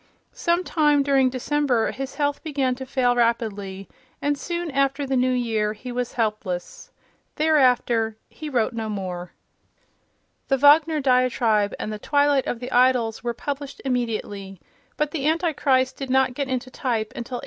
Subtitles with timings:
[0.33, 3.87] Some time during December his health began to fail rapidly,
[4.19, 6.91] and soon after the New Year he was helpless.
[7.35, 9.33] Thereafter he wrote no more.
[10.47, 14.59] The Wagner diatribe and "The Twilight of the Idols" were published immediately,
[14.97, 17.39] but "The Antichrist" did not get into type until 1895.